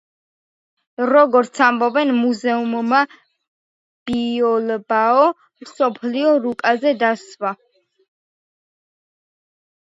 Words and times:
როგორც 1.07 1.57
ამბობენ, 1.65 2.13
მუზეუმმა 2.21 3.01
ბილბაო 4.11 5.27
მსოფლიო 5.67 6.33
რუკაზე 6.47 6.95
დასვა. 7.05 7.53